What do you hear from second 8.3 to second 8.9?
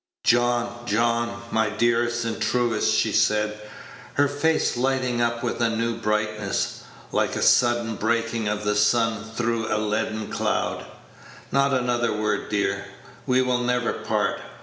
of the